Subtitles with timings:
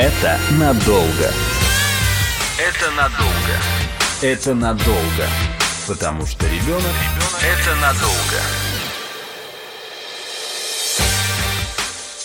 [0.00, 1.32] Это надолго.
[2.56, 3.56] Это надолго.
[4.22, 5.26] Это надолго.
[5.88, 6.84] Потому что ребенок–
[7.42, 8.40] это надолго.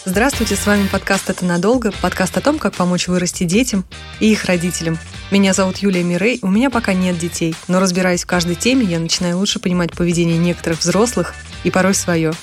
[0.05, 3.85] Здравствуйте, с вами подкаст «Это надолго», подкаст о том, как помочь вырасти детям
[4.19, 4.99] и их родителям.
[5.31, 8.99] Меня зовут Юлия Мирей, у меня пока нет детей, но разбираясь в каждой теме, я
[8.99, 11.33] начинаю лучше понимать поведение некоторых взрослых
[11.63, 12.33] и порой свое.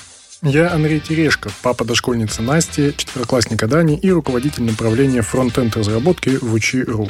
[0.43, 7.07] Я Андрей Терешко, папа дошкольницы Насти, четвероклассника Дани и руководитель направления фронт-энд разработки в Учи.ру.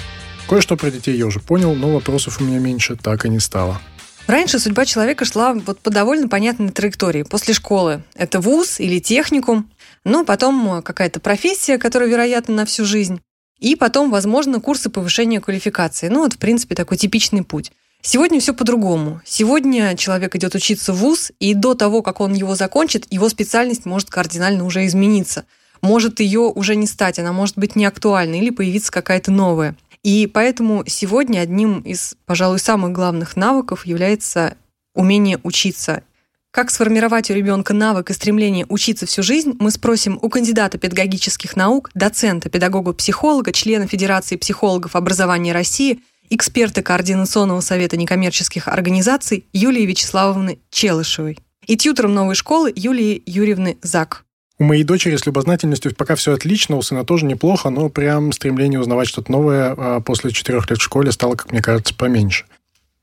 [0.49, 3.79] Кое-что про детей я уже понял, но вопросов у меня меньше так и не стало.
[4.27, 7.23] Раньше судьба человека шла вот по довольно понятной траектории.
[7.23, 9.71] После школы это вуз или техникум,
[10.03, 13.21] ну, потом какая-то профессия, которая, вероятно, на всю жизнь,
[13.59, 16.09] и потом, возможно, курсы повышения квалификации.
[16.09, 17.71] Ну, вот, в принципе, такой типичный путь.
[18.03, 19.21] Сегодня все по-другому.
[19.25, 23.85] Сегодня человек идет учиться в ВУЗ, и до того, как он его закончит, его специальность
[23.85, 25.45] может кардинально уже измениться.
[25.81, 29.75] Может ее уже не стать, она может быть не актуальна или появиться какая-то новая.
[30.03, 34.55] И поэтому сегодня одним из, пожалуй, самых главных навыков является
[34.95, 36.03] умение учиться.
[36.49, 41.55] Как сформировать у ребенка навык и стремление учиться всю жизнь, мы спросим у кандидата педагогических
[41.55, 45.99] наук, доцента, педагога-психолога, члена Федерации психологов образования России–
[46.31, 51.37] эксперта Координационного совета некоммерческих организаций Юлии Вячеславовны Челышевой
[51.67, 54.23] и тьютером новой школы Юлии Юрьевны Зак.
[54.57, 58.79] У моей дочери с любознательностью пока все отлично, у сына тоже неплохо, но прям стремление
[58.79, 62.45] узнавать что-то новое а, после четырех лет в школе стало, как мне кажется, поменьше.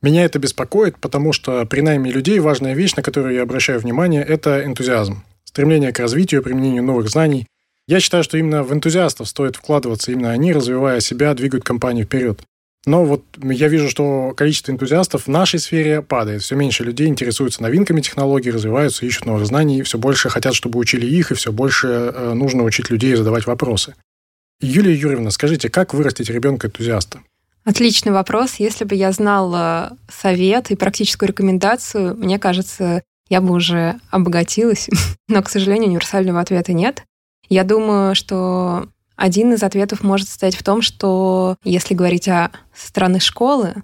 [0.01, 4.23] Меня это беспокоит, потому что при найме людей важная вещь, на которую я обращаю внимание,
[4.23, 5.25] это энтузиазм.
[5.45, 7.47] Стремление к развитию, применению новых знаний.
[7.89, 12.41] Я считаю, что именно в энтузиастов стоит вкладываться, именно они, развивая себя, двигают компанию вперед.
[12.87, 16.43] Но вот я вижу, что количество энтузиастов в нашей сфере падает.
[16.43, 21.07] Все меньше людей интересуются новинками технологий, развиваются, ищут новых знаний, все больше хотят, чтобы учили
[21.07, 23.95] их, и все больше э, нужно учить людей задавать вопросы.
[24.61, 27.21] Юлия Юрьевна, скажите, как вырастить ребенка-энтузиаста?
[27.65, 28.55] Отличный вопрос.
[28.55, 34.89] Если бы я знала совет и практическую рекомендацию, мне кажется, я бы уже обогатилась.
[35.29, 37.05] Но, к сожалению, универсального ответа нет.
[37.49, 38.89] Я думаю, что
[39.19, 43.75] один из ответов может состоять в том, что если говорить о стороны школы,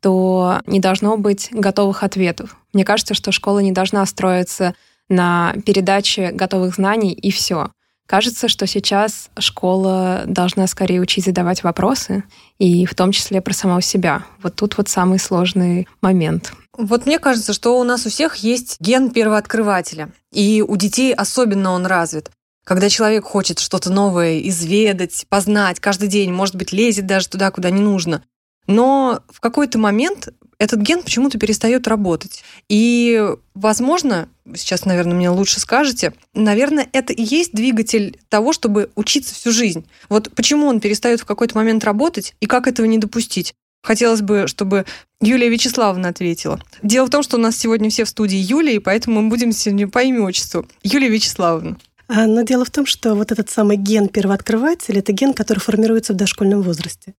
[0.00, 2.56] то не должно быть готовых ответов.
[2.72, 4.74] Мне кажется, что школа не должна строиться
[5.08, 7.70] на передаче готовых знаний и все.
[8.06, 12.24] Кажется, что сейчас школа должна скорее учить задавать вопросы,
[12.58, 14.24] и в том числе про самого себя.
[14.42, 16.54] Вот тут вот самый сложный момент.
[16.78, 21.72] Вот мне кажется, что у нас у всех есть ген первооткрывателя, и у детей особенно
[21.72, 22.30] он развит
[22.68, 27.70] когда человек хочет что-то новое изведать, познать, каждый день, может быть, лезет даже туда, куда
[27.70, 28.22] не нужно.
[28.66, 32.44] Но в какой-то момент этот ген почему-то перестает работать.
[32.68, 39.34] И, возможно, сейчас, наверное, мне лучше скажете, наверное, это и есть двигатель того, чтобы учиться
[39.34, 39.86] всю жизнь.
[40.10, 43.54] Вот почему он перестает в какой-то момент работать и как этого не допустить?
[43.82, 44.84] Хотелось бы, чтобы
[45.22, 46.60] Юлия Вячеславовна ответила.
[46.82, 49.88] Дело в том, что у нас сегодня все в студии Юлии, поэтому мы будем сегодня
[49.88, 50.66] по имени отчеству.
[50.82, 51.78] Юлия Вячеславовна.
[52.08, 56.14] А, но дело в том, что вот этот самый ген первооткрыватель– это ген, который формируется
[56.14, 57.14] в дошкольном возрасте.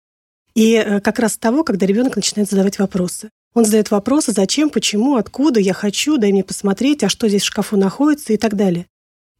[0.54, 3.30] И э, как раз того, когда ребенок начинает задавать вопросы.
[3.54, 7.46] Он задает вопросы, зачем, почему, откуда, я хочу, дай мне посмотреть, а что здесь в
[7.46, 8.86] шкафу находится и так далее.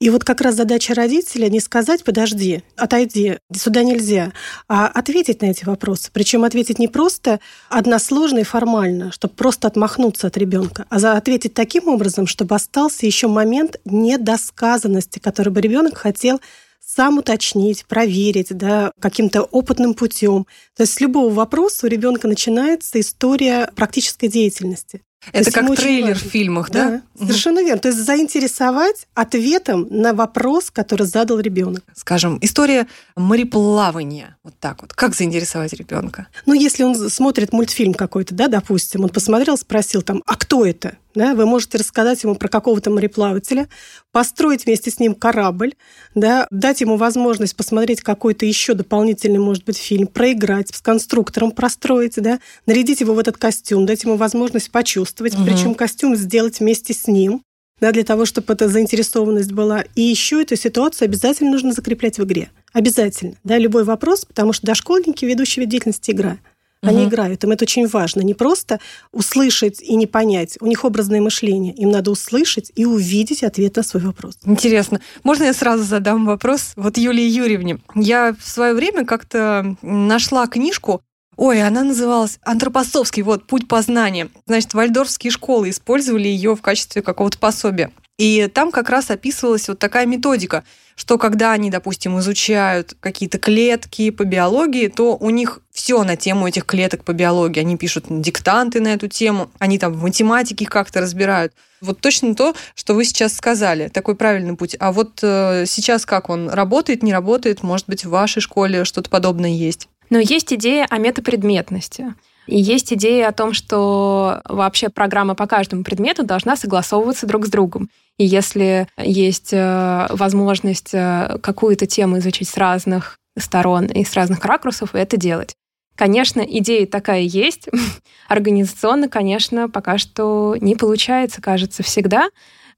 [0.00, 4.32] И вот как раз задача родителя не сказать «подожди, отойди, сюда нельзя»,
[4.68, 6.10] а ответить на эти вопросы.
[6.12, 11.88] Причем ответить не просто односложно и формально, чтобы просто отмахнуться от ребенка, а ответить таким
[11.88, 16.40] образом, чтобы остался еще момент недосказанности, который бы ребенок хотел
[16.80, 20.46] сам уточнить, проверить да, каким-то опытным путем.
[20.76, 25.02] То есть с любого вопроса у ребенка начинается история практической деятельности.
[25.32, 26.28] Это как трейлер важно.
[26.28, 27.02] в фильмах, да?
[27.14, 27.80] Да, совершенно верно.
[27.80, 31.82] То есть заинтересовать ответом на вопрос, который задал ребенок.
[31.94, 32.86] Скажем, история
[33.16, 34.36] мореплавания.
[34.42, 34.94] Вот так вот.
[34.94, 36.28] Как заинтересовать ребенка?
[36.46, 40.96] Ну, если он смотрит мультфильм какой-то, да, допустим, он посмотрел, спросил там, а кто это?
[41.14, 43.68] Да, вы можете рассказать ему про какого-то мореплавателя,
[44.12, 45.74] построить вместе с ним корабль,
[46.14, 52.14] да, дать ему возможность посмотреть какой-то еще дополнительный, может быть, фильм, проиграть, с конструктором простроить,
[52.16, 55.44] да, нарядить его в этот костюм, дать ему возможность почувствовать, угу.
[55.44, 57.42] причем костюм сделать вместе с ним,
[57.80, 59.84] да, для того, чтобы эта заинтересованность была.
[59.94, 62.50] И еще эту ситуацию обязательно нужно закреплять в игре.
[62.72, 63.34] Обязательно.
[63.44, 66.38] Да, любой вопрос, потому что дошкольники, ведущие деятельности, игра.
[66.82, 67.08] Они угу.
[67.08, 67.42] играют.
[67.44, 68.20] Им это очень важно.
[68.20, 68.78] Не просто
[69.12, 70.56] услышать и не понять.
[70.60, 71.74] У них образное мышление.
[71.74, 74.38] Им надо услышать и увидеть ответ на свой вопрос.
[74.44, 75.00] Интересно.
[75.24, 76.72] Можно я сразу задам вопрос?
[76.76, 77.78] Вот Юлии Юрьевне.
[77.94, 81.02] Я в свое время как-то нашла книжку
[81.38, 84.28] Ой, она называлась «Антропосовский», вот, «Путь познания».
[84.46, 87.92] Значит, вальдорфские школы использовали ее в качестве какого-то пособия.
[88.18, 90.64] И там как раз описывалась вот такая методика,
[90.96, 96.48] что когда они, допустим, изучают какие-то клетки по биологии, то у них все на тему
[96.48, 97.60] этих клеток по биологии.
[97.60, 101.52] Они пишут диктанты на эту тему, они там в математике как-то разбирают.
[101.80, 104.74] Вот точно то, что вы сейчас сказали, такой правильный путь.
[104.80, 107.62] А вот э, сейчас как он работает, не работает?
[107.62, 109.88] Может быть, в вашей школе что-то подобное есть?
[110.10, 112.14] Но есть идея о метапредметности.
[112.48, 117.50] И есть идея о том, что вообще программа по каждому предмету должна согласовываться друг с
[117.50, 117.90] другом.
[118.16, 124.44] И если есть э, возможность э, какую-то тему изучить с разных сторон и с разных
[124.44, 125.54] ракурсов, это делать.
[125.94, 127.68] Конечно, идея такая есть.
[128.28, 132.30] Организационно, конечно, пока что не получается, кажется, всегда.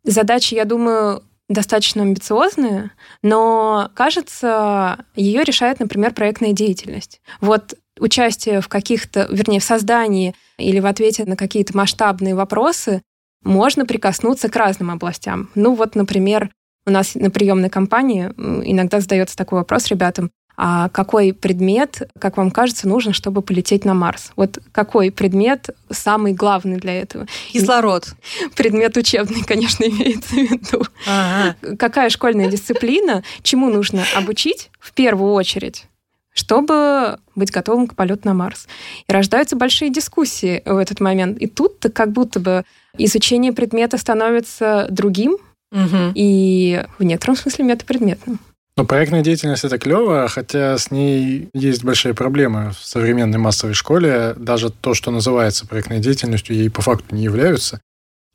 [0.02, 7.20] Задача, я думаю, достаточно амбициозная, но, кажется, ее решает, например, проектная деятельность.
[7.40, 13.02] Вот участие в каких-то, вернее, в создании или в ответе на какие-то масштабные вопросы
[13.42, 15.50] можно прикоснуться к разным областям.
[15.54, 16.50] Ну вот, например,
[16.86, 18.32] у нас на приемной кампании
[18.64, 20.30] иногда задается такой вопрос ребятам,
[20.62, 24.32] а какой предмет, как вам кажется, нужен, чтобы полететь на Марс?
[24.36, 27.26] Вот какой предмет самый главный для этого?
[27.50, 28.14] Кислород.
[28.56, 30.84] Предмет учебный, конечно, имеется в виду.
[31.06, 31.56] Ага.
[31.78, 35.86] Какая школьная дисциплина, чему нужно обучить в первую очередь?
[36.32, 38.66] Чтобы быть готовым к полету на Марс.
[39.08, 41.38] И рождаются большие дискуссии в этот момент.
[41.38, 42.64] И тут как будто бы
[42.96, 45.38] изучение предмета становится другим
[45.72, 46.12] угу.
[46.14, 48.38] и в некотором смысле метапредметным.
[48.76, 54.34] Но проектная деятельность это клево, хотя с ней есть большие проблемы в современной массовой школе.
[54.36, 57.80] Даже то, что называется проектной деятельностью, ей по факту не являются.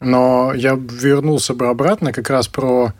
[0.02, 2.94] Но я вернулся бы обратно как раз про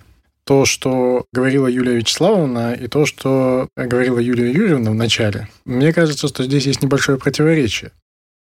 [0.46, 5.50] то, что говорила Юлия Вячеславовна, и то, что говорила Юлия Юрьевна в начале.
[5.66, 7.92] Мне кажется, что здесь есть небольшое противоречие.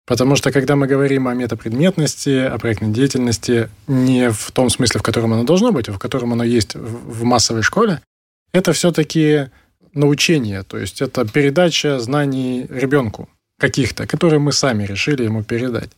[0.07, 5.03] Потому что когда мы говорим о метапредметности, о проектной деятельности, не в том смысле, в
[5.03, 8.01] котором оно должно быть, а в котором оно есть в массовой школе,
[8.53, 9.49] это все-таки
[9.93, 13.29] научение, то есть это передача знаний ребенку
[13.59, 15.89] каких-то, которые мы сами решили ему передать.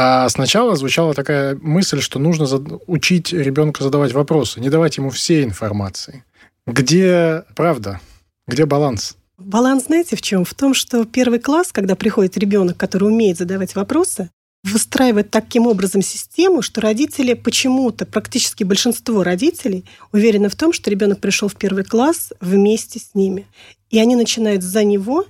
[0.00, 2.46] А сначала звучала такая мысль, что нужно
[2.86, 6.22] учить ребенка задавать вопросы, не давать ему всей информации.
[6.68, 8.00] Где правда?
[8.46, 9.16] Где баланс?
[9.38, 10.44] Баланс, знаете, в чем?
[10.44, 14.30] В том, что первый класс, когда приходит ребенок, который умеет задавать вопросы,
[14.62, 21.18] выстраивает таким образом систему, что родители почему-то, практически большинство родителей, уверены в том, что ребенок
[21.18, 23.48] пришел в первый класс вместе с ними.
[23.90, 25.26] И они начинают за него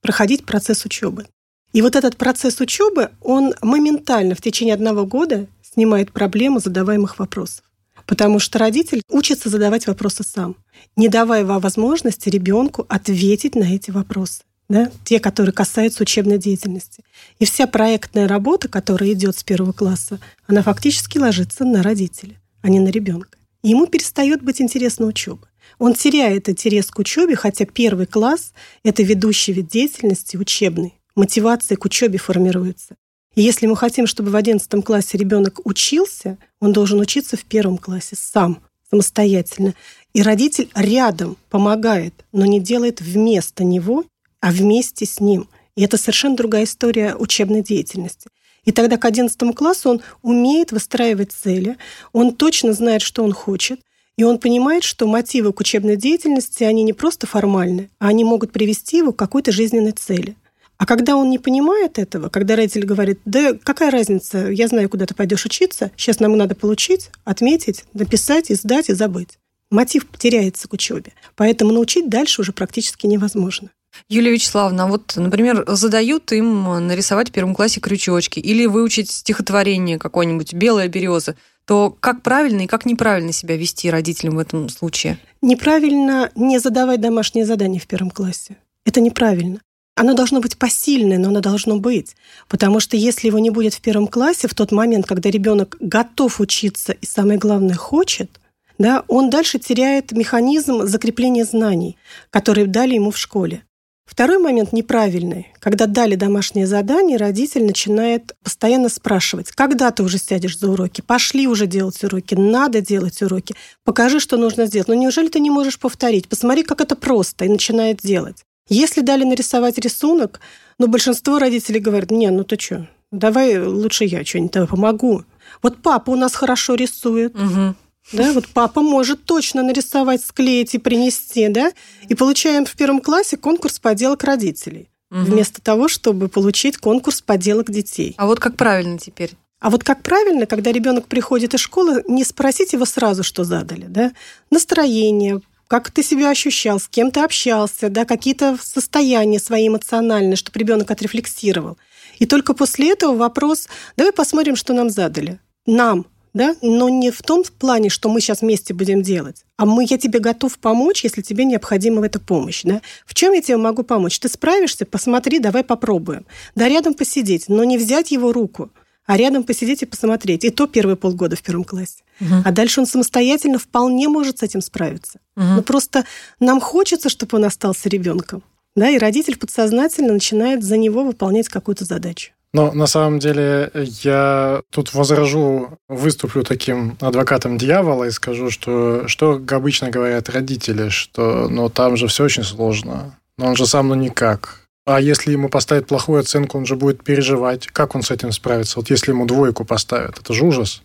[0.00, 1.26] проходить процесс учебы.
[1.72, 7.64] И вот этот процесс учебы, он моментально в течение одного года снимает проблему задаваемых вопросов.
[8.06, 10.56] Потому что родитель учится задавать вопросы сам,
[10.96, 14.42] не давая возможности ребенку ответить на эти вопросы
[14.72, 17.04] да, те, которые касаются учебной деятельности.
[17.38, 22.70] И вся проектная работа, которая идет с первого класса, она фактически ложится на родителя, а
[22.70, 23.38] не на ребенка.
[23.62, 25.46] И ему перестает быть интересна учеба.
[25.78, 28.52] Он теряет интерес к учебе, хотя первый класс–
[28.82, 30.94] это ведущий вид деятельности учебный.
[31.14, 32.96] Мотивация к учебе формируется.
[33.34, 37.78] И если мы хотим, чтобы в 11 классе ребенок учился, он должен учиться в первом
[37.78, 39.74] классе сам, самостоятельно.
[40.12, 44.04] И родитель рядом помогает, но не делает вместо него
[44.42, 45.48] а вместе с ним.
[45.76, 48.28] И это совершенно другая история учебной деятельности.
[48.64, 51.78] И тогда к 11 классу он умеет выстраивать цели,
[52.12, 53.80] он точно знает, что он хочет,
[54.16, 58.52] и он понимает, что мотивы к учебной деятельности, они не просто формальны, а они могут
[58.52, 60.36] привести его к какой-то жизненной цели.
[60.82, 65.06] А когда он не понимает этого, когда родитель говорит, да какая разница, я знаю, куда
[65.06, 69.38] ты пойдешь учиться, сейчас нам надо получить, отметить, написать, издать и забыть.
[69.70, 71.12] Мотив теряется к учебе.
[71.36, 73.70] Поэтому научить дальше уже практически невозможно.
[74.08, 80.52] Юлия Вячеславовна, вот, например, задают им нарисовать в первом классе крючочки или выучить стихотворение какое-нибудь
[80.52, 85.20] «Белая береза», то как правильно и как неправильно себя вести родителям в этом случае?
[85.42, 88.56] Неправильно не задавать домашние задания в первом классе.
[88.84, 89.60] Это неправильно.
[89.94, 92.16] Оно должно быть посильное, но оно должно быть.
[92.48, 96.40] Потому что если его не будет в первом классе, в тот момент, когда ребенок готов
[96.40, 98.40] учиться и, самое главное, хочет,
[98.78, 101.96] да, он дальше теряет механизм закрепления знаний,
[102.30, 103.64] которые дали ему в школе.
[104.04, 105.48] Второй момент неправильный.
[105.58, 111.46] Когда дали домашнее задание, родитель начинает постоянно спрашивать, когда ты уже сядешь за уроки, пошли
[111.46, 114.88] уже делать уроки, надо делать уроки, покажи, что нужно сделать.
[114.88, 116.28] Но неужели ты не можешь повторить?
[116.28, 118.44] Посмотри, как это просто, и начинает делать.
[118.72, 120.40] Если дали нарисовать рисунок,
[120.78, 125.24] но ну, большинство родителей говорят, не, ну ты что, давай лучше я что-нибудь помогу.
[125.62, 127.34] Вот папа у нас хорошо рисует.
[127.34, 127.74] Угу.
[128.14, 131.72] Да, вот папа может точно нарисовать, склеить и принести, да?
[132.08, 134.88] И получаем в первом классе конкурс поделок родителей.
[135.10, 135.20] Угу.
[135.20, 138.14] Вместо того, чтобы получить конкурс поделок детей.
[138.16, 139.32] А вот как правильно теперь?
[139.60, 143.84] А вот как правильно, когда ребенок приходит из школы, не спросить его сразу, что задали,
[143.86, 144.12] да?
[144.50, 145.40] Настроение,
[145.72, 150.90] как ты себя ощущал, с кем ты общался, да, какие-то состояния свои эмоциональные, чтобы ребенок
[150.90, 151.78] отрефлексировал.
[152.18, 155.40] И только после этого вопрос, давай посмотрим, что нам задали.
[155.64, 159.86] Нам, да, но не в том плане, что мы сейчас вместе будем делать, а мы,
[159.88, 162.82] я тебе готов помочь, если тебе необходима эта помощь, да.
[163.06, 164.18] В чем я тебе могу помочь?
[164.18, 164.84] Ты справишься?
[164.84, 166.26] Посмотри, давай попробуем.
[166.54, 168.70] Да, рядом посидеть, но не взять его руку,
[169.12, 170.42] а рядом посидеть и посмотреть.
[170.42, 171.98] И то первые полгода в первом классе.
[172.18, 172.34] Угу.
[172.46, 175.18] А дальше он самостоятельно вполне может с этим справиться.
[175.36, 175.44] Угу.
[175.44, 176.06] Но просто
[176.40, 178.42] нам хочется, чтобы он остался ребенком.
[178.74, 182.32] Да, и родитель подсознательно начинает за него выполнять какую-то задачу.
[182.54, 183.70] Но на самом деле
[184.02, 191.48] я тут возражу, выступлю таким адвокатом дьявола и скажу, что, что обычно говорят родители, что
[191.50, 194.61] ну, там же все очень сложно, но он же сам ну никак.
[194.84, 197.68] А если ему поставить плохую оценку, он же будет переживать.
[197.68, 198.80] Как он с этим справится?
[198.80, 200.82] Вот если ему двойку поставят, это же ужас.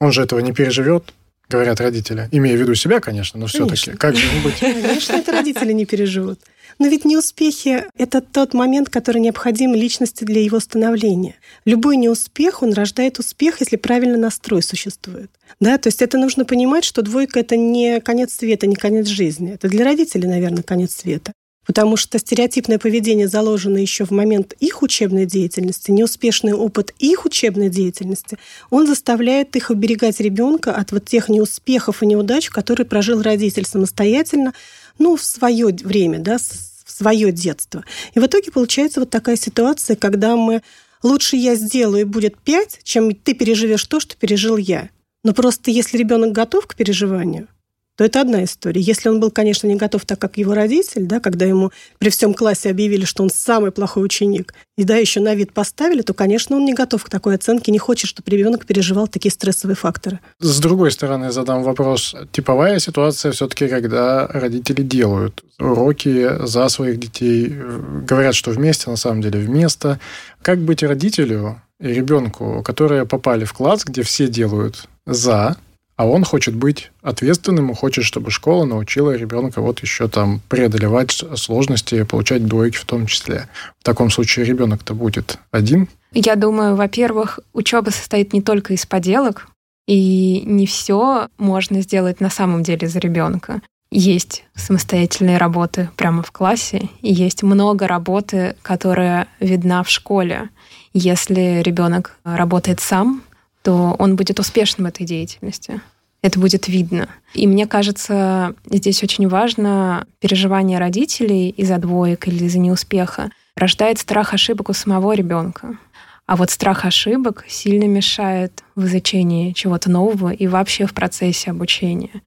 [0.00, 1.14] Он же этого не переживет,
[1.48, 2.28] говорят родители.
[2.32, 3.92] Имея в виду себя, конечно, но все-таки.
[3.92, 4.58] Как же быть?
[4.58, 6.40] Конечно, это родители не переживут.
[6.78, 11.36] Но ведь неуспехи– это тот момент, который необходим личности для его становления.
[11.64, 15.30] Любой неуспех, он рождает успех, если правильно настрой существует.
[15.60, 19.54] Да, то есть это нужно понимать, что двойка– это не конец света, не конец жизни.
[19.54, 21.32] Это для родителей, наверное, конец света.
[21.66, 27.68] Потому что стереотипное поведение заложено еще в момент их учебной деятельности, неуспешный опыт их учебной
[27.68, 28.38] деятельности,
[28.70, 34.54] он заставляет их оберегать ребенка от вот тех неуспехов и неудач, которые прожил родитель самостоятельно,
[34.98, 37.84] ну, в свое время, да, в свое детство.
[38.14, 40.62] И в итоге получается вот такая ситуация, когда мы
[41.02, 44.88] лучше я сделаю и будет пять, чем ты переживешь то, что пережил я.
[45.24, 47.48] Но просто если ребенок готов к переживанию,
[47.96, 48.80] то это одна история.
[48.80, 52.34] Если он был, конечно, не готов так, как его родитель, да, когда ему при всем
[52.34, 56.56] классе объявили, что он самый плохой ученик, и да, еще на вид поставили, то, конечно,
[56.56, 60.20] он не готов к такой оценке, не хочет, чтобы ребенок переживал такие стрессовые факторы.
[60.38, 62.14] С другой стороны, задам вопрос.
[62.32, 69.22] Типовая ситуация все-таки, когда родители делают уроки за своих детей, говорят, что вместе, на самом
[69.22, 69.98] деле вместо.
[70.42, 75.56] Как быть родителю и ребенку, которые попали в класс, где все делают за,
[75.96, 82.04] а он хочет быть ответственным, хочет, чтобы школа научила ребенка вот еще там преодолевать сложности,
[82.04, 83.48] получать двойки в том числе.
[83.80, 85.88] В таком случае ребенок-то будет один.
[86.12, 89.48] Я думаю, во-первых, учеба состоит не только из поделок,
[89.86, 93.62] и не все можно сделать на самом деле за ребенка.
[93.90, 100.50] Есть самостоятельные работы прямо в классе, и есть много работы, которая видна в школе.
[100.92, 103.22] Если ребенок работает сам,
[103.66, 105.80] то он будет успешным в этой деятельности.
[106.22, 107.08] Это будет видно.
[107.34, 114.34] И мне кажется, здесь очень важно переживание родителей из-за двоек или из-за неуспеха рождает страх
[114.34, 115.78] ошибок у самого ребенка.
[116.26, 122.22] А вот страх ошибок сильно мешает в изучении чего-то нового и вообще в процессе обучения.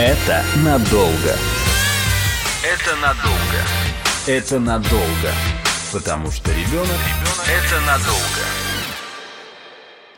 [0.00, 1.36] Это надолго.
[2.64, 3.60] Это надолго.
[4.26, 5.57] Это надолго.
[5.92, 6.98] Потому что ребенок,
[7.48, 8.44] это надолго.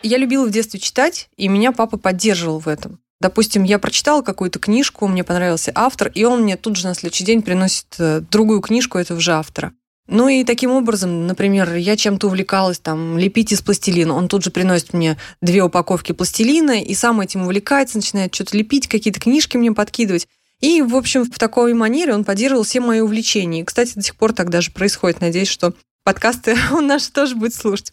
[0.03, 2.99] Я любила в детстве читать, и меня папа поддерживал в этом.
[3.21, 7.25] Допустим, я прочитала какую-то книжку, мне понравился автор, и он мне тут же на следующий
[7.25, 9.73] день приносит э, другую книжку этого же автора.
[10.09, 14.13] Ну и таким образом, например, я чем-то увлекалась, там, лепить из пластилина.
[14.13, 18.89] Он тут же приносит мне две упаковки пластилина и сам этим увлекается, начинает что-то лепить,
[18.89, 20.27] какие-то книжки мне подкидывать.
[20.61, 23.61] И, в общем, в такой манере он поддерживал все мои увлечения.
[23.61, 25.21] И, кстати, до сих пор так даже происходит.
[25.21, 25.75] Надеюсь, что
[26.05, 27.93] подкасты он наши тоже будет слушать.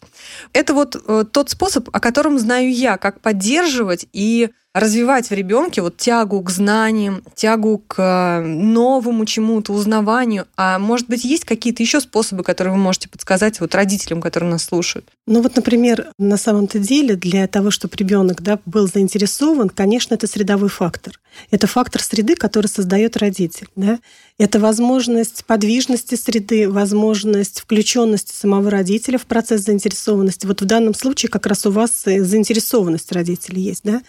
[0.52, 5.82] Это вот э, тот способ, о котором знаю я, как поддерживать и развивать в ребенке
[5.82, 10.46] вот тягу к знаниям, тягу к э, новому чему-то, узнаванию.
[10.56, 14.64] А может быть, есть какие-то еще способы, которые вы можете подсказать вот родителям, которые нас
[14.64, 15.08] слушают?
[15.26, 20.26] Ну вот, например, на самом-то деле для того, чтобы ребенок да, был заинтересован, конечно, это
[20.26, 21.18] средовой фактор.
[21.50, 23.68] Это фактор среды, который создает родитель.
[23.76, 23.98] Да?
[24.38, 30.46] Это возможность подвижности среды, возможность включенности самого родителя в процесс заинтересованности.
[30.46, 33.82] Вот в данном случае как раз у вас заинтересованность родителей есть.
[33.84, 34.02] Да?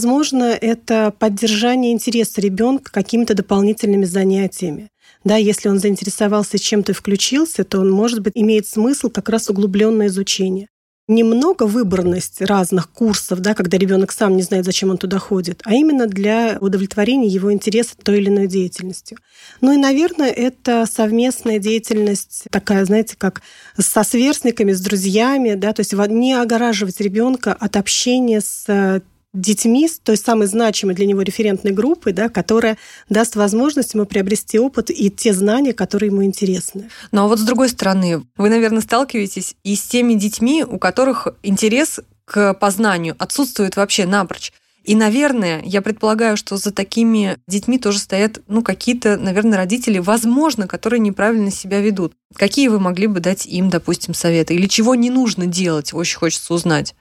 [0.00, 4.88] Возможно, это поддержание интереса ребенка какими-то дополнительными занятиями.
[5.24, 9.50] Да, если он заинтересовался чем-то и включился, то он, может быть, имеет смысл как раз
[9.50, 10.68] углубленное изучение
[11.06, 15.74] немного выборность разных курсов, да, когда ребенок сам не знает, зачем он туда ходит, а
[15.74, 19.18] именно для удовлетворения его интереса той или иной деятельностью.
[19.60, 23.42] Ну и, наверное, это совместная деятельность такая, знаете, как
[23.76, 29.02] со сверстниками, с друзьями, да, то есть не огораживать ребенка от общения с
[29.32, 32.76] детьми, с той самой значимой для него референтной группой, да, которая
[33.08, 36.90] даст возможность ему приобрести опыт и те знания, которые ему интересны.
[37.12, 41.28] Ну а вот с другой стороны, вы, наверное, сталкиваетесь и с теми детьми, у которых
[41.42, 44.52] интерес к познанию отсутствует вообще напрочь.
[44.84, 50.66] И, наверное, я предполагаю, что за такими детьми тоже стоят, ну, какие-то, наверное, родители, возможно,
[50.66, 52.14] которые неправильно себя ведут.
[52.34, 54.54] Какие вы могли бы дать им, допустим, советы?
[54.54, 55.92] Или чего не нужно делать?
[55.92, 56.94] Очень хочется узнать.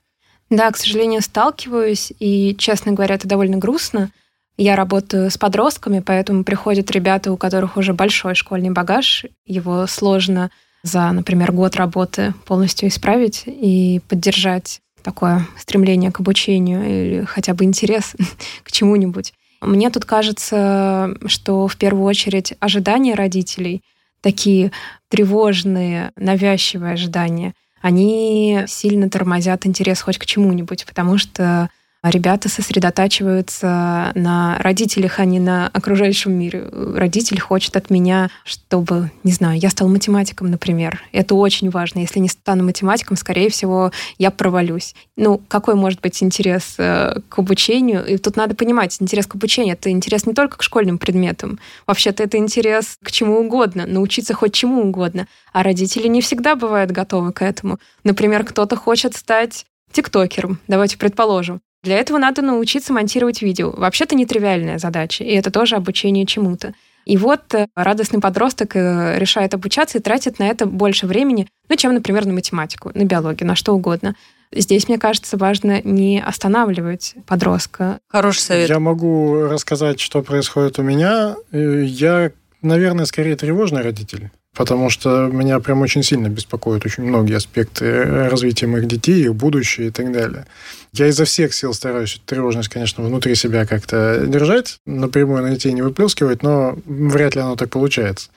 [0.50, 4.12] Да, к сожалению, сталкиваюсь, и, честно говоря, это довольно грустно.
[4.58, 10.50] Я работаю с подростками, поэтому приходят ребята, у которых уже большой школьный багаж, его сложно
[10.84, 17.64] за, например, год работы полностью исправить и поддержать такое стремление к обучению или хотя бы
[17.64, 18.16] интерес
[18.64, 19.34] к чему-нибудь.
[19.62, 23.82] Мне тут кажется, что в первую очередь ожидания родителей,
[24.22, 24.72] такие
[25.10, 31.70] тревожные, навязчивые ожидания, они сильно тормозят интерес хоть к чему-нибудь, потому что
[32.04, 36.70] ребята сосредотачиваются на родителях, а не на окружающем мире.
[36.72, 41.02] Родитель хочет от меня, чтобы, не знаю, я стал математиком, например.
[41.12, 42.00] Это очень важно.
[42.00, 44.96] Если не стану математиком, скорее всего, я провалюсь.
[45.18, 48.06] Ну, какой может быть интерес э, к обучению?
[48.06, 51.60] И тут надо понимать, интерес к обучению— это интерес не только к школьным предметам.
[51.86, 55.28] Вообще-то это интерес к чему угодно, научиться хоть чему угодно.
[55.52, 57.80] А родители не всегда бывают готовы к этому.
[58.04, 61.62] Например, кто-то хочет стать тиктокером, давайте предположим.
[61.84, 63.72] Для этого надо научиться монтировать видео.
[63.72, 66.74] Вообще-то нетривиальная задача, и это тоже обучение чему-то.
[67.06, 71.76] И вот э, радостный подросток э, решает обучаться и тратит на это больше времени, ну,
[71.76, 74.16] чем, например, на математику, на биологию, на что угодно.
[74.52, 78.00] Здесь, мне кажется, важно не останавливать подростка.
[78.10, 78.70] Хороший совет.
[78.70, 81.36] Я могу рассказать, что происходит у меня.
[81.52, 82.32] Э, я,
[82.62, 88.68] наверное, скорее тревожный родитель потому что меня прям очень сильно беспокоят очень многие аспекты развития
[88.68, 90.46] моих детей, их будущее и так далее.
[90.94, 95.72] Я изо всех сил стараюсь эту тревожность, конечно, внутри себя как-то держать, напрямую на детей
[95.72, 98.30] не выплескивать, но вряд ли оно так получается.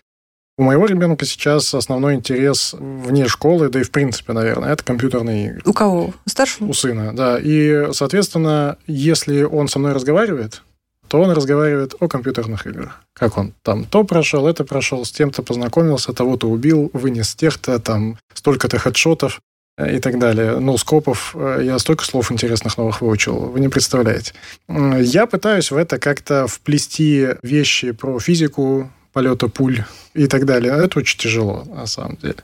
[0.59, 5.47] У моего ребенка сейчас основной интерес вне школы, да и в принципе, наверное, это компьютерные
[5.47, 5.63] игры.
[5.65, 6.13] У кого?
[6.27, 6.69] У старшего?
[6.69, 7.39] У сына, да.
[7.43, 10.63] И, соответственно, если он со мной разговаривает,
[11.13, 13.03] то он разговаривает о компьютерных играх.
[13.13, 18.17] Как он там то прошел, это прошел, с тем-то познакомился, того-то убил, вынес тех-то, там
[18.33, 19.43] столько-то хедшотов
[19.77, 20.59] э, и так далее.
[20.59, 21.37] Ну, скопов.
[21.37, 24.33] Э, я столько слов интересных новых выучил, вы не представляете.
[24.69, 29.85] Я пытаюсь в это как-то вплести вещи про физику, полета пуль
[30.15, 30.73] и так далее.
[30.73, 32.37] Это очень тяжело, на самом деле.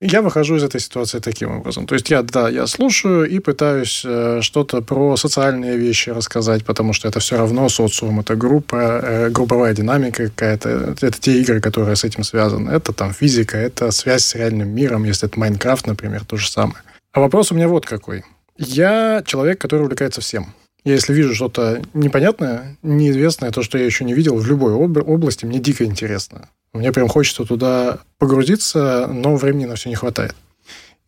[0.00, 1.86] Я выхожу из этой ситуации таким образом.
[1.86, 6.94] То есть я, да, я слушаю и пытаюсь э, что-то про социальные вещи рассказать, потому
[6.94, 10.96] что это все равно социум, это группа, э, групповая динамика какая-то.
[11.02, 12.70] Это те игры, которые с этим связаны.
[12.70, 15.04] Это там физика, это связь с реальным миром.
[15.04, 16.78] Если это Майнкрафт, например, то же самое.
[17.12, 18.24] А вопрос у меня вот какой.
[18.56, 20.54] Я человек, который увлекается всем.
[20.84, 25.44] Я если вижу что-то непонятное, неизвестное, то, что я еще не видел в любой области,
[25.44, 26.48] мне дико интересно.
[26.72, 30.34] Мне прям хочется туда погрузиться, но времени на все не хватает.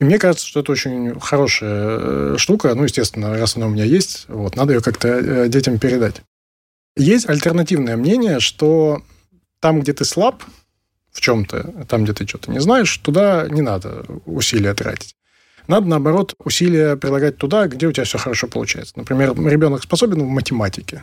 [0.01, 2.75] И мне кажется, что это очень хорошая э, штука.
[2.75, 6.23] Ну, естественно, раз она у меня есть, вот, надо ее как-то э, детям передать.
[6.97, 9.03] Есть альтернативное мнение, что
[9.61, 10.43] там, где ты слаб
[11.13, 15.15] в чем-то, там, где ты что-то не знаешь, туда не надо усилия тратить.
[15.69, 18.95] Надо, наоборот, усилия прилагать туда, где у тебя все хорошо получается.
[18.97, 21.03] Например, ребенок способен в математике.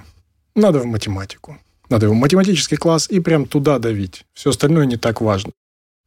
[0.55, 1.57] Надо в математику.
[1.89, 4.25] Надо его математический класс и прям туда давить.
[4.33, 5.51] Все остальное не так важно.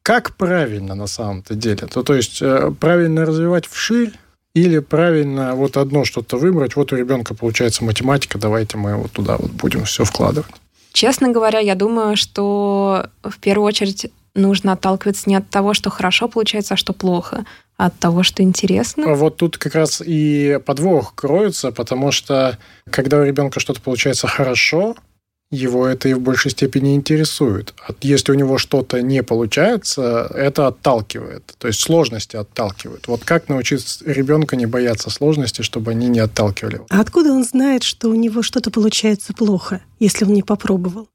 [0.02, 1.86] Как правильно на самом-то деле?
[1.86, 4.12] То, то есть э, правильно развивать вширь
[4.54, 6.76] или правильно вот одно что-то выбрать?
[6.76, 10.50] Вот у ребенка получается математика, давайте мы вот туда вот будем все вкладывать.
[10.92, 16.28] Честно говоря, я думаю, что в первую очередь нужно отталкиваться не от того, что хорошо
[16.28, 17.44] получается, а что плохо,
[17.76, 19.14] от того, что интересно.
[19.14, 22.58] Вот тут как раз и подвох кроется, потому что
[22.90, 24.94] когда у ребенка что-то получается хорошо,
[25.52, 27.74] его это и в большей степени интересует.
[28.00, 31.54] Если у него что-то не получается, это отталкивает.
[31.58, 33.06] То есть сложности отталкивают.
[33.06, 36.80] Вот как научить ребенка не бояться сложностей, чтобы они не отталкивали?
[36.88, 41.08] А откуда он знает, что у него что-то получается плохо, если он не попробовал?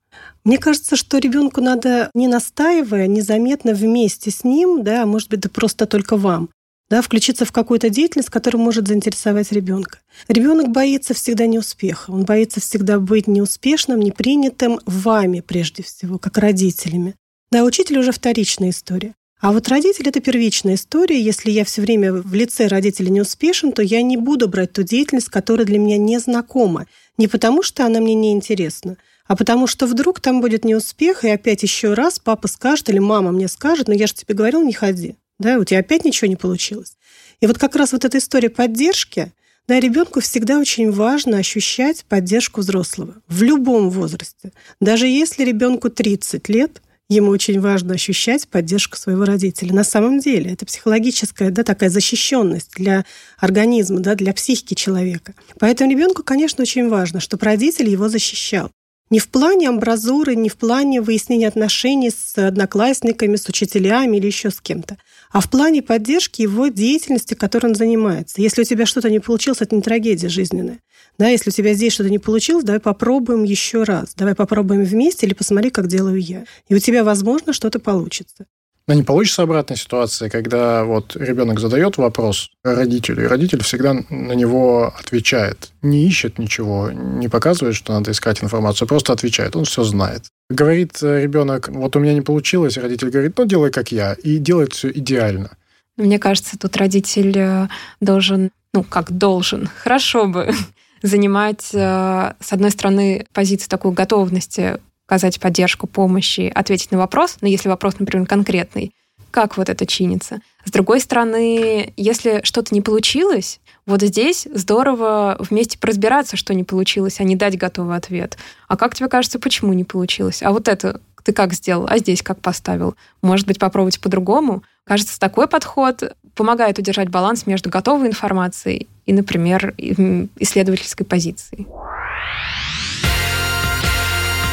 [0.44, 5.42] Мне кажется, что ребенку надо не настаивая, незаметно вместе с ним, да, а может быть,
[5.42, 6.50] да просто только вам,
[6.90, 10.00] да, включиться в какую-то деятельность, которая может заинтересовать ребенка.
[10.30, 12.12] Ребенок боится всегда неуспеха.
[12.12, 17.16] Он боится всегда быть неуспешным, непринятым вами прежде всего, как родителями.
[17.52, 19.16] Да, учитель уже вторичная история.
[19.40, 21.22] А вот родитель— это первичная история.
[21.22, 24.82] Если я все время в лице родителя не успешен, то я не буду брать ту
[24.82, 26.88] деятельность, которая для меня не знакома.
[27.18, 31.30] Не потому, что она мне не интересна, а потому что вдруг там будет неуспех, и
[31.30, 34.74] опять еще раз папа скажет или мама мне скажет, но я же тебе говорил, не
[34.74, 36.98] ходи да, у тебя опять ничего не получилось.
[37.42, 39.32] И вот как раз вот эта история поддержки,
[39.68, 44.54] Да, ребенку всегда очень важно ощущать поддержку взрослого в любом возрасте.
[44.80, 49.74] Даже если ребенку 30 лет, ему очень важно ощущать поддержку своего родителя.
[49.74, 53.04] На самом деле это психологическая да, такая защищенность для
[53.40, 55.34] организма, да, для психики человека.
[55.60, 58.72] Поэтому ребенку, конечно, очень важно, чтобы родитель его защищал.
[59.10, 64.52] Не в плане амбразуры, не в плане выяснения отношений с одноклассниками, с учителями или еще
[64.52, 64.98] с кем-то,
[65.32, 68.42] а в плане поддержки его деятельности, которой он занимается.
[68.42, 70.80] Если у тебя что-то не получилось, это не трагедия жизненная.
[71.18, 74.14] Да, если у тебя здесь что-то не получилось, давай попробуем еще раз.
[74.16, 76.46] Давай попробуем вместе или посмотри, как делаю я.
[76.68, 78.46] И у тебя, возможно, что-то получится.
[78.88, 84.32] Но не получится обратная ситуация, когда вот ребенок задает вопрос родителю, и родитель всегда на
[84.32, 85.72] него отвечает.
[85.82, 89.58] Не ищет ничего, не показывает, что надо искать информацию, просто отвечает.
[89.58, 90.24] Он все знает.
[90.50, 94.72] Говорит ребенок, вот у меня не получилось, родитель говорит, ну делай как я, и делает
[94.72, 95.52] все идеально.
[95.98, 97.68] Мне кажется, тут родитель э,
[98.00, 100.54] должен, ну как должен, хорошо бы
[101.02, 107.48] занимать, э, с одной стороны, позицию такой готовности оказать поддержку, помощи, ответить на вопрос, но
[107.48, 108.92] если вопрос, например, конкретный,
[109.32, 110.42] как вот это чинится.
[110.66, 117.20] С другой стороны, если что-то не получилось, вот здесь здорово вместе поразбираться, что не получилось,
[117.20, 118.38] а не дать готовый ответ.
[118.68, 120.44] А как тебе кажется, почему не получилось?
[120.44, 122.96] А вот это ты как сделал, а здесь как поставил?
[123.22, 124.64] Может быть, попробовать по-другому?
[124.84, 131.68] Кажется, такой подход помогает удержать баланс между готовой информацией и, например, исследовательской позицией.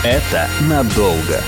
[0.05, 1.41] Это надолго.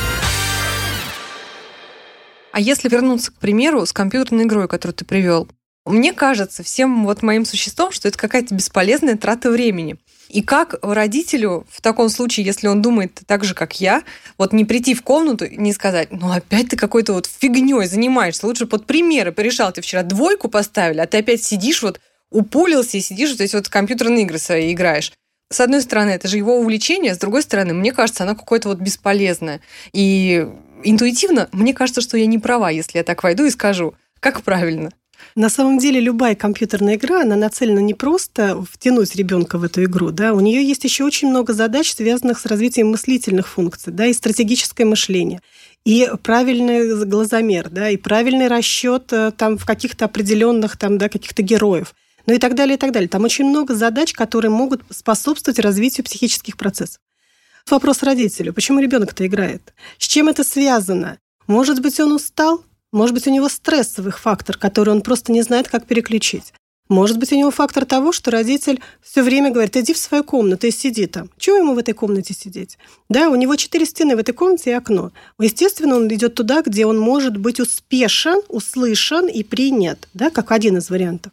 [2.52, 5.46] А если вернуться, к примеру, с компьютерной игрой, которую ты привел,
[5.84, 9.96] мне кажется всем вот моим существом, что это какая-то бесполезная трата времени.
[10.30, 14.04] И как родителю в таком случае, если он думает так же, как я,
[14.38, 18.46] вот не прийти в комнату и не сказать, ну опять ты какой-то вот фигней занимаешься,
[18.46, 23.02] лучше под примеры порешал, ты вчера двойку поставили, а ты опять сидишь вот упулился и
[23.02, 25.12] сидишь вот эти вот компьютерные игры свои играешь
[25.50, 28.78] с одной стороны, это же его увлечение, с другой стороны, мне кажется, оно какое-то вот
[28.78, 29.61] бесполезное.
[29.92, 30.46] И
[30.82, 34.90] интуитивно, мне кажется, что я не права, если я так войду и скажу, как правильно.
[35.35, 40.11] На самом деле любая компьютерная игра, она нацелена не просто втянуть ребенка в эту игру,
[40.11, 44.12] да, у нее есть еще очень много задач, связанных с развитием мыслительных функций, да, и
[44.12, 45.40] стратегическое мышление,
[45.85, 51.42] и правильный глазомер, да, и правильный расчет э, там в каких-то определенных там, да, каких-то
[51.42, 51.94] героев–
[52.26, 53.08] ну и так далее, и так далее.
[53.08, 57.00] Там очень много задач, которые могут способствовать развитию психических процессов.
[57.68, 58.52] Вопрос родителю.
[58.52, 59.74] Почему ребенок-то играет?
[59.98, 61.18] С чем это связано?
[61.46, 62.64] Может быть, он устал?
[62.92, 66.52] Может быть, у него стрессовый фактор, который он просто не знает, как переключить.
[66.88, 70.68] Может быть, у него фактор того, что родитель все время говорит, иди в свою комнату
[70.68, 71.30] и сиди там.
[71.36, 72.78] Чего ему в этой комнате сидеть?
[73.08, 75.10] Да, у него четыре стены в этой комнате и окно.
[75.40, 80.76] Естественно, он идет туда, где он может быть успешен, услышан и принят, да, как один
[80.76, 81.32] из вариантов.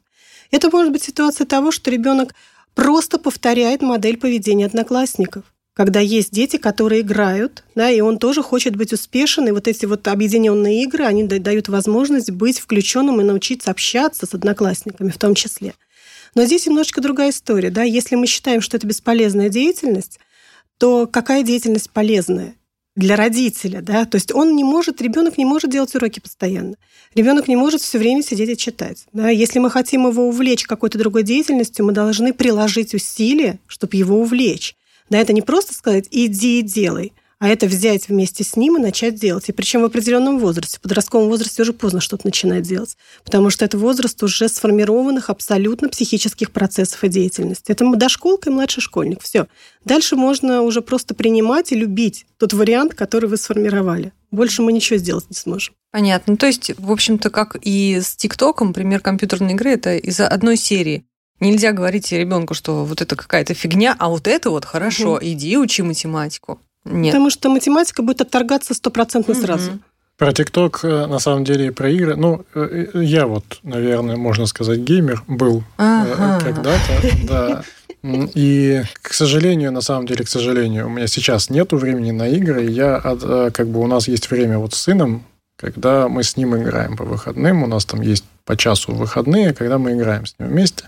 [0.54, 2.34] Это может быть ситуация того, что ребенок
[2.76, 8.76] просто повторяет модель поведения одноклассников когда есть дети, которые играют, да, и он тоже хочет
[8.76, 13.72] быть успешен, и вот эти вот объединенные игры, они дают возможность быть включенным и научиться
[13.72, 15.74] общаться с одноклассниками в том числе.
[16.36, 20.20] Но здесь немножечко другая история, да, если мы считаем, что это бесполезная деятельность,
[20.78, 22.56] то какая деятельность полезная?
[22.95, 26.75] Для родителя, да, то есть он не может, ребенок не может делать уроки постоянно.
[27.15, 29.06] Ребенок не может все время сидеть и читать.
[29.13, 29.29] Да.
[29.29, 34.75] Если мы хотим его увлечь какой-то другой деятельностью, мы должны приложить усилия, чтобы его увлечь.
[35.10, 38.79] Да, это не просто сказать «иди и делай», а это взять вместе с ним и
[38.79, 39.49] начать делать.
[39.49, 40.77] И причем в определенном возрасте.
[40.77, 45.89] В подростковом возрасте уже поздно что-то начинать делать, потому что это возраст уже сформированных абсолютно
[45.89, 47.69] психических процессов и деятельности.
[47.69, 49.21] Это дошколка и младший школьник.
[49.21, 49.47] Все.
[49.84, 54.13] Дальше можно уже просто принимать и любить тот вариант, который вы сформировали.
[54.32, 55.73] Больше мы ничего сделать не сможем.
[55.91, 56.38] Понятно.
[56.38, 61.03] То есть, в общем-то, как и с ТикТоком, пример компьютерной игры, это из одной серии.
[61.41, 65.19] Нельзя говорить ребенку, что вот это какая-то фигня, а вот это вот хорошо, угу.
[65.23, 66.62] иди учи математику.
[66.86, 67.13] Нет.
[67.13, 69.80] Потому что математика будет отторгаться стопроцентно сразу.
[70.17, 72.15] Про ТикТок, э, на самом деле, про игры.
[72.15, 76.39] Ну, э, э, я вот, наверное, можно сказать, геймер был ага.
[76.43, 76.93] когда-то,
[77.28, 77.63] да.
[78.04, 82.65] И, к сожалению, на самом деле, к сожалению, у меня сейчас нету времени на игры.
[82.65, 85.24] Я, как бы, у нас есть время вот с сыном,
[85.56, 87.63] когда мы с ним играем по выходным.
[87.63, 90.86] У нас там есть по часу выходные, когда мы играем с ним вместе.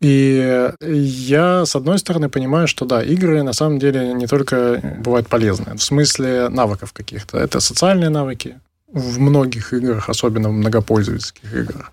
[0.00, 5.28] И я, с одной стороны, понимаю, что да, игры на самом деле не только бывают
[5.28, 7.38] полезны, в смысле навыков каких-то.
[7.38, 8.60] Это социальные навыки
[8.92, 11.92] в многих играх, особенно в многопользовательских играх.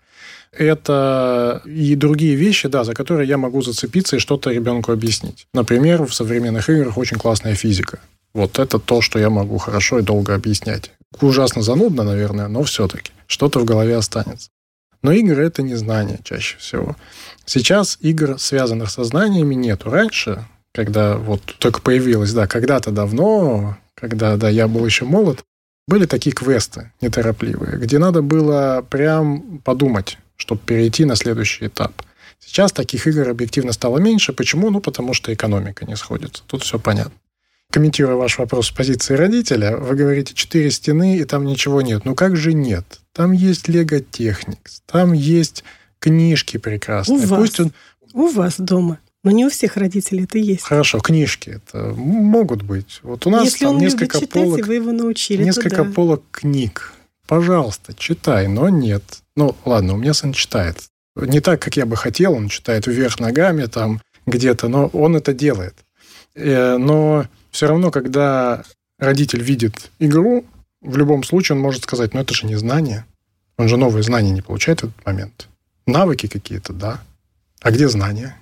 [0.52, 5.48] Это и другие вещи, да, за которые я могу зацепиться и что-то ребенку объяснить.
[5.54, 8.00] Например, в современных играх очень классная физика.
[8.34, 10.92] Вот это то, что я могу хорошо и долго объяснять.
[11.22, 14.50] Ужасно занудно, наверное, но все-таки что-то в голове останется.
[15.04, 16.96] Но игры– это не знание чаще всего.
[17.46, 19.90] Сейчас игр, связанных со знаниями, нету.
[19.90, 25.44] Раньше, когда вот только появилось, да, когда-то давно, когда, да, я был еще молод,
[25.88, 32.02] были такие квесты неторопливые, где надо было прям подумать, чтобы перейти на следующий этап.
[32.40, 34.34] Сейчас таких игр объективно стало меньше.
[34.34, 34.70] Почему?
[34.70, 36.44] Ну, потому что экономика не сходится.
[36.48, 37.14] Тут все понятно.
[37.74, 42.06] Комментируя ваш вопрос с позиции родителя, вы говорите четыре стены, и там ничего нет.
[42.06, 43.02] Ну как же нет?
[43.14, 45.64] Там есть Lego Technics, там есть
[45.98, 47.18] книжки прекрасные.
[47.18, 47.60] У Пусть вас.
[47.60, 47.74] он...
[48.14, 49.00] У вас дома.
[49.24, 50.62] Но не у всех родителей это есть.
[50.62, 53.00] Хорошо, книжки это могут быть.
[53.02, 55.84] Вот у нас Если там он несколько любит читать, полок, и вы его научили, несколько
[55.84, 55.92] да.
[55.92, 56.94] полок книг.
[57.26, 59.02] Пожалуйста, читай, но нет.
[59.36, 60.78] Ну, ладно, у меня сын читает.
[61.16, 65.34] Не так, как я бы хотел, он читает вверх ногами там где-то, но он это
[65.34, 65.74] делает.
[66.36, 68.66] Э, но все равно, когда
[68.98, 70.44] родитель видит игру,
[70.82, 73.06] в любом случае он может сказать, ну это же не знание.
[73.58, 75.48] Он же новые знания не получает в этот момент.
[75.86, 77.00] Навыки какие-то, да.
[77.62, 78.36] А где знания?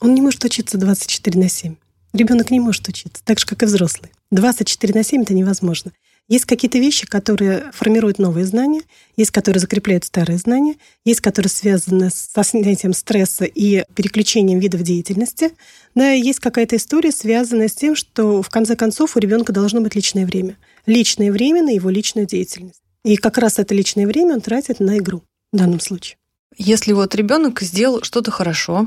[0.00, 1.74] Он не может учиться 24 на 7.
[2.12, 4.12] Ребенок не может учиться, так же, как и взрослый.
[4.30, 5.92] 24 на 7 это невозможно.
[6.28, 8.82] Есть какие-то вещи, которые формируют новые знания,
[9.16, 15.52] есть, которые закрепляют старые знания, есть, которые связаны со снятием стресса и переключением видов деятельности.
[15.94, 19.94] Да, есть какая-то история, связанная с тем, что в конце концов у ребенка должно быть
[19.94, 20.58] личное время.
[20.84, 22.82] Личное время на его личную деятельность.
[23.04, 26.18] И как раз это личное время он тратит на игру в данном случае.
[26.58, 28.86] Если вот ребенок сделал что-то хорошо,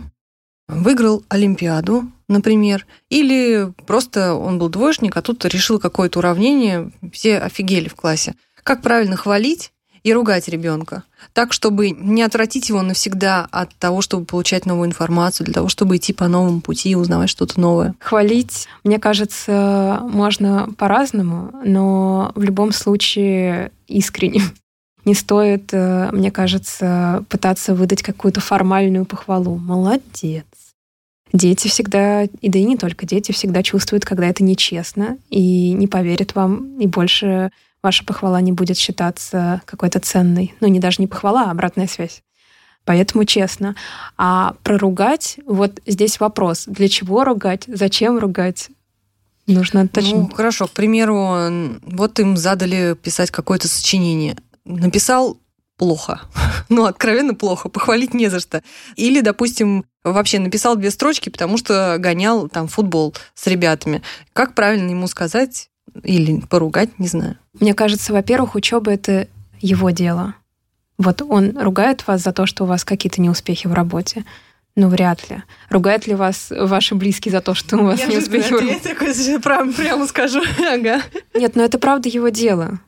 [0.67, 7.88] выиграл Олимпиаду, например, или просто он был двоечник, а тут решил какое-то уравнение, все офигели
[7.88, 8.36] в классе.
[8.63, 9.72] Как правильно хвалить
[10.04, 11.04] и ругать ребенка?
[11.34, 15.98] Так, чтобы не отвратить его навсегда от того, чтобы получать новую информацию, для того, чтобы
[15.98, 17.94] идти по новому пути и узнавать что-то новое.
[18.00, 24.41] Хвалить, мне кажется, можно по-разному, но в любом случае искренне.
[25.04, 29.58] Не стоит, э, мне кажется, пытаться выдать какую-то формальную похвалу.
[29.58, 30.46] Молодец.
[31.34, 35.88] Дети всегда, и да и не только дети, всегда чувствуют, когда это нечестно, и не
[35.88, 40.54] поверят вам, и больше ваша похвала не будет считаться какой-то ценной.
[40.60, 42.22] Ну, не даже не похвала, а обратная связь.
[42.84, 43.76] Поэтому честно.
[44.17, 46.65] А проругать, вот здесь вопрос.
[46.67, 47.65] Для чего ругать?
[47.67, 48.70] Зачем ругать?
[49.48, 50.17] Нужно точно.
[50.17, 54.38] Ну, хорошо, к примеру, вот им задали писать какое-то сочинение.
[54.65, 55.38] Написал
[55.82, 56.22] плохо.
[56.70, 57.67] ну, откровенно плохо.
[57.67, 58.62] Похвалить не за что.
[58.98, 64.04] Или, допустим, вообще написал две строчки, потому что гонял там футбол с ребятами.
[64.32, 65.72] Как правильно ему сказать
[66.04, 67.36] или поругать, не знаю.
[67.60, 69.28] Мне кажется, во-первых, учеба это
[69.60, 70.36] его дело.
[71.00, 74.24] Вот он ругает вас за то, что у вас какие-то неуспехи в работе.
[74.76, 75.41] Ну, вряд ли.
[75.72, 78.80] Ругают ли вас ваши близкие за то, что у вас Я неуспехи в работе?
[78.84, 80.44] Я такой прям, прямо скажу.
[80.60, 81.02] ага.
[81.34, 82.80] Нет, но это правда его дело.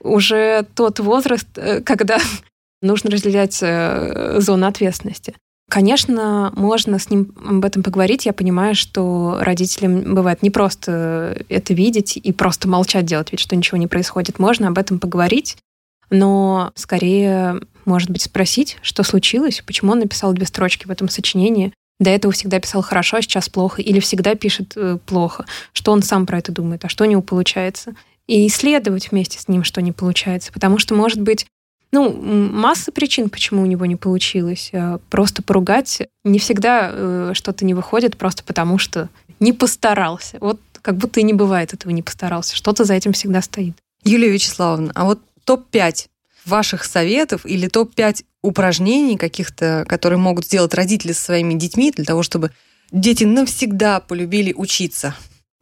[0.00, 2.18] Уже тот возраст, э, когда
[2.82, 5.34] нужно разделять э, зоны ответственности.
[5.70, 8.24] Конечно, можно с ним об этом поговорить.
[8.24, 13.54] Я понимаю, что родителям бывает не просто это видеть и просто молчать, делать вид, что
[13.54, 14.38] ничего не происходит.
[14.38, 15.58] Можно об этом поговорить,
[16.08, 21.74] но скорее, может быть, спросить, что случилось, почему он написал две строчки в этом сочинении.
[22.00, 25.44] До этого всегда писал хорошо, а сейчас плохо, или всегда пишет э, плохо.
[25.72, 27.94] Что он сам про это думает, а что у него получается.
[28.28, 30.52] И исследовать вместе с ним, что не получается.
[30.52, 31.46] Потому что, может быть,
[31.90, 34.70] ну, масса причин, почему у него не получилось.
[34.72, 39.08] Э, просто поругать не всегда э, что-то не выходит просто потому, что
[39.40, 40.36] не постарался.
[40.40, 42.54] Вот как будто и не бывает этого не постарался.
[42.54, 43.74] Что-то за этим всегда стоит.
[44.04, 46.06] Юлия Вячеславовна, а вот топ-5
[46.44, 52.22] ваших советов или топ-5 упражнений каких-то, которые могут сделать родители со своими детьми для того,
[52.22, 52.52] чтобы
[52.92, 55.14] дети навсегда полюбили учиться?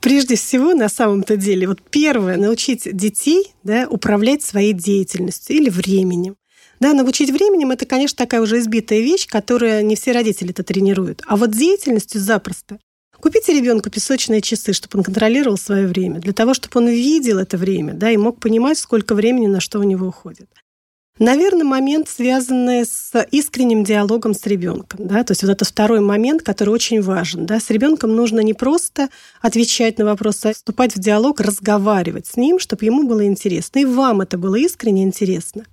[0.06, 6.36] Прежде всего, на самом-то деле, вот первое, научить детей да, управлять своей деятельностью или временем.
[6.78, 11.24] Да, научить временем это, конечно, такая уже избитая вещь, которую не все родители это тренируют.
[11.26, 12.78] А вот деятельностью запросто.
[13.20, 17.56] Купите ребенку песочные часы, чтобы он контролировал свое время, для того, чтобы он видел это
[17.56, 20.48] время, да, и мог понимать, сколько времени на что у него уходит.
[21.18, 25.06] Наверное, момент, связанный с искренним диалогом с ребенком.
[25.06, 25.24] Да?
[25.24, 27.46] То есть вот это второй момент, который очень важен.
[27.46, 27.58] Да?
[27.58, 29.08] С ребенком нужно не просто
[29.40, 33.78] отвечать на вопросы, а вступать в диалог, разговаривать с ним, чтобы ему было интересно.
[33.78, 35.64] И вам это было искренне интересно.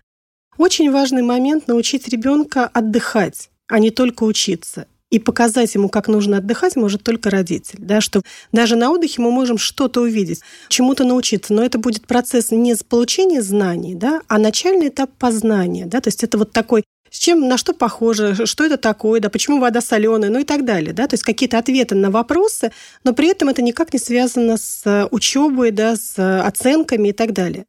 [0.58, 4.88] Очень важный момент научить ребенка отдыхать, а не только учиться.
[5.14, 7.78] И показать ему, как нужно отдыхать, может только родитель.
[7.78, 11.54] Да, что даже на отдыхе мы можем что-то увидеть, чему-то научиться.
[11.54, 15.86] Но это будет процесс не получения знаний, да, а начальный этап познания.
[15.86, 19.30] Да, то есть это вот такой с чем, на что похоже, что это такое, да,
[19.30, 22.72] почему вода соленая, ну и так далее, да, то есть какие-то ответы на вопросы,
[23.04, 27.68] но при этом это никак не связано с учебой, да, с оценками и так далее.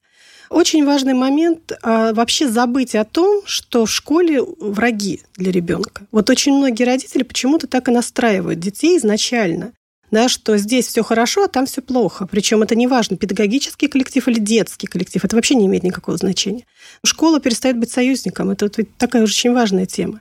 [0.54, 6.06] Очень важный момент а, вообще забыть о том, что в школе враги для ребенка.
[6.12, 9.72] Вот очень многие родители почему-то так и настраивают детей изначально
[10.12, 12.28] да, что здесь все хорошо, а там все плохо.
[12.30, 15.24] Причем это не важно, педагогический коллектив или детский коллектив.
[15.24, 16.66] Это вообще не имеет никакого значения.
[17.04, 18.50] Школа перестает быть союзником.
[18.50, 20.20] Это вот такая очень важная тема.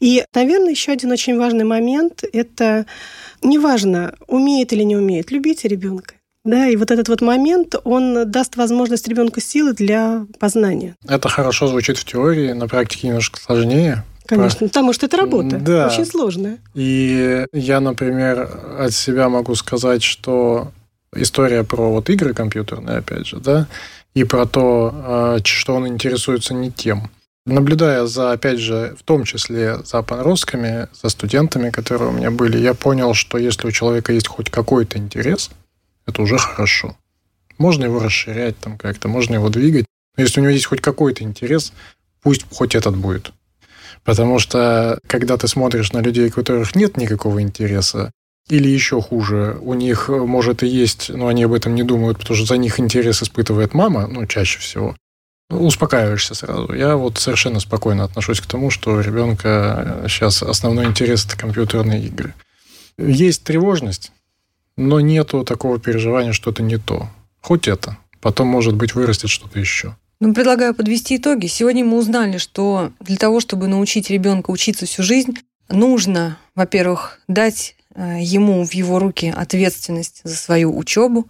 [0.00, 2.86] И, наверное, еще один очень важный момент– это
[3.42, 6.14] неважно, умеет или не умеет, любите ребенка.
[6.44, 10.94] Да, и вот этот вот момент, он даст возможность ребенку силы для познания.
[11.08, 14.04] Это хорошо звучит в теории, на практике немножко сложнее.
[14.26, 14.68] Конечно, Про...
[14.68, 15.86] потому что это работа, да.
[15.86, 16.58] очень сложная.
[16.74, 20.70] И я, например, от себя могу сказать, что
[21.14, 23.66] история про вот игры компьютерные, опять же, да,
[24.14, 27.10] и про то, а, что он интересуется не тем.
[27.46, 32.56] Наблюдая за, опять же, в том числе за подростками, за студентами, которые у меня были,
[32.56, 35.50] я понял, что если у человека есть хоть какой-то интерес,
[36.06, 36.96] это уже хорошо.
[37.58, 39.86] Можно его расширять там как-то, можно его двигать.
[40.16, 41.72] Но если у него есть хоть какой-то интерес,
[42.22, 43.32] пусть хоть этот будет.
[44.02, 48.12] Потому что, когда ты смотришь на людей, у которых нет никакого интереса,
[48.48, 52.36] или еще хуже, у них, может, и есть, но они об этом не думают, потому
[52.36, 54.94] что за них интерес испытывает мама, ну, чаще всего,
[55.48, 56.74] успокаиваешься сразу.
[56.74, 62.04] Я вот совершенно спокойно отношусь к тому, что у ребенка сейчас основной интерес– это компьютерные
[62.04, 62.34] игры.
[62.98, 64.12] Есть тревожность,
[64.76, 67.08] но нету такого переживания, что это не то.
[67.40, 67.98] Хоть это.
[68.20, 69.96] Потом, может быть, вырастет что-то еще.
[70.20, 71.46] Ну, предлагаю подвести итоги.
[71.46, 77.76] Сегодня мы узнали, что для того, чтобы научить ребенка учиться всю жизнь, нужно, во-первых, дать
[77.94, 81.28] э, ему в его руки ответственность за свою учебу,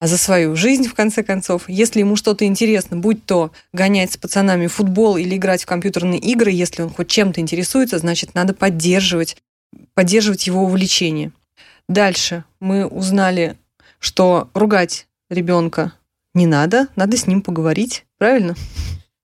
[0.00, 1.68] за свою жизнь, в конце концов.
[1.68, 6.18] Если ему что-то интересно, будь то гонять с пацанами в футбол или играть в компьютерные
[6.18, 9.36] игры, если он хоть чем-то интересуется, значит, надо поддерживать,
[9.94, 11.30] поддерживать его увлечение.
[11.88, 13.56] Дальше мы узнали,
[13.98, 15.92] что ругать ребенка
[16.34, 18.54] не надо, надо с ним поговорить, правильно?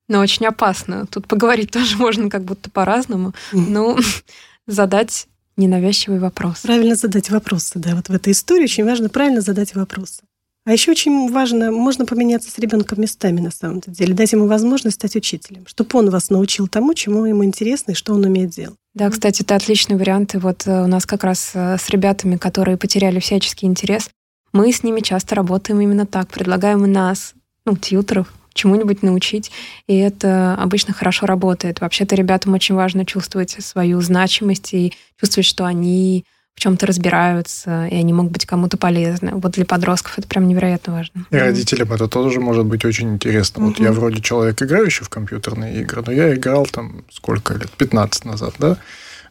[0.08, 1.06] Но очень опасно.
[1.06, 3.34] Тут поговорить тоже можно как будто по-разному.
[3.52, 3.98] Ну,
[4.66, 6.60] задать ненавязчивый вопрос.
[6.60, 7.94] Правильно задать вопросы, да.
[7.94, 10.22] Вот в этой истории очень важно правильно задать вопросы.
[10.68, 14.96] А еще очень важно, можно поменяться с ребенком местами на самом деле, дать ему возможность
[14.96, 18.76] стать учителем, чтобы он вас научил тому, чему ему интересно и что он умеет делать.
[18.92, 20.34] Да, кстати, это отличный вариант.
[20.34, 24.10] И вот э, у нас как раз э, с ребятами, которые потеряли всяческий интерес,
[24.52, 27.32] мы с ними часто работаем именно так, предлагаем нас,
[27.64, 29.50] ну, тьютеров, чему-нибудь научить,
[29.86, 31.80] и это обычно хорошо работает.
[31.80, 36.26] Вообще-то ребятам очень важно чувствовать свою значимость и чувствовать, что они
[36.58, 39.30] в чем-то разбираются, и они могут быть кому-то полезны.
[39.34, 41.24] Вот для подростков это прям невероятно важно.
[41.30, 43.62] И родителям это тоже может быть очень интересно.
[43.62, 43.68] Угу.
[43.68, 48.24] Вот я вроде человек, играющий в компьютерные игры, но я играл там сколько лет, 15
[48.24, 48.76] назад, да?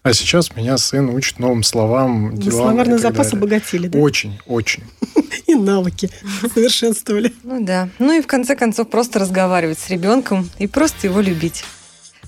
[0.03, 2.69] А сейчас меня сын учит новым словам, ну, делам.
[2.69, 3.99] Словарный запас обогатили, да?
[3.99, 4.83] Очень, очень.
[5.47, 6.09] И навыки
[6.53, 7.33] совершенствовали.
[7.43, 7.89] Ну да.
[7.99, 11.65] Ну и в конце концов просто разговаривать с ребенком и просто его любить.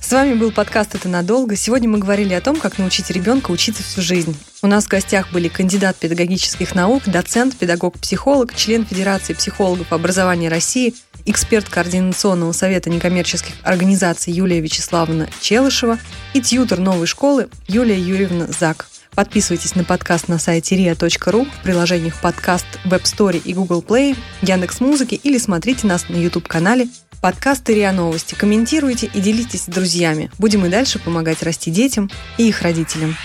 [0.01, 1.55] С вами был подкаст «Это надолго».
[1.55, 4.35] Сегодня мы говорили о том, как научить ребенка учиться всю жизнь.
[4.61, 10.95] У нас в гостях были кандидат педагогических наук, доцент, педагог-психолог, член Федерации психологов образования России,
[11.25, 15.99] эксперт Координационного совета некоммерческих организаций Юлия Вячеславовна Челышева
[16.33, 18.87] и тьютер новой школы Юлия Юрьевна Зак.
[19.15, 24.79] Подписывайтесь на подкаст на сайте ria.ru, в приложениях подкаст, Web Store и Google Play, Яндекс
[24.79, 26.87] Музыки или смотрите нас на YouTube-канале
[27.21, 28.35] Подкасты РИА Новости.
[28.35, 30.31] Комментируйте и делитесь с друзьями.
[30.37, 33.15] Будем и дальше помогать расти детям и их родителям.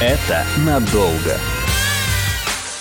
[0.00, 1.36] Это надолго.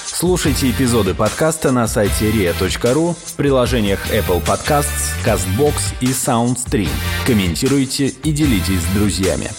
[0.06, 6.90] Слушайте эпизоды подкаста на сайте ria.ru в приложениях Apple Podcasts, CastBox и SoundStream.
[7.26, 9.50] Комментируйте и делитесь с друзьями.